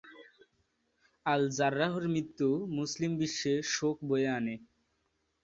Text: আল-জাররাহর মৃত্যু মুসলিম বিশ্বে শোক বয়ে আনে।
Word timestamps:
আল-জাররাহর 1.25 2.03
মৃত্যু 2.07 2.47
মুসলিম 2.77 3.11
বিশ্বে 3.19 3.53
শোক 3.73 3.97
বয়ে 4.09 4.29
আনে। 4.29 4.55